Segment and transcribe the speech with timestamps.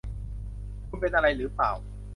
[0.87, 1.71] คุณเป็นอะไรหรือเปล่า